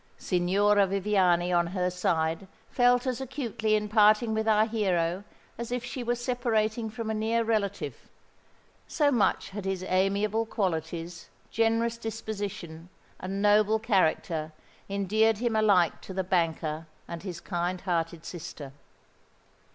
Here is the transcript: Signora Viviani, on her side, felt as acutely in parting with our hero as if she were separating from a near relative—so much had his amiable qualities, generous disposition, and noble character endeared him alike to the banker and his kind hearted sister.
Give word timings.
Signora 0.17 0.87
Viviani, 0.87 1.53
on 1.53 1.67
her 1.67 1.91
side, 1.91 2.47
felt 2.71 3.05
as 3.05 3.21
acutely 3.21 3.75
in 3.75 3.87
parting 3.87 4.33
with 4.33 4.47
our 4.47 4.65
hero 4.65 5.23
as 5.59 5.71
if 5.71 5.85
she 5.85 6.03
were 6.03 6.15
separating 6.15 6.89
from 6.89 7.11
a 7.11 7.13
near 7.13 7.43
relative—so 7.43 9.11
much 9.11 9.49
had 9.51 9.63
his 9.63 9.83
amiable 9.83 10.47
qualities, 10.47 11.29
generous 11.51 11.99
disposition, 11.99 12.89
and 13.19 13.43
noble 13.43 13.77
character 13.77 14.51
endeared 14.89 15.37
him 15.37 15.55
alike 15.55 16.01
to 16.01 16.15
the 16.15 16.23
banker 16.23 16.87
and 17.07 17.21
his 17.21 17.39
kind 17.39 17.81
hearted 17.81 18.25
sister. 18.25 18.73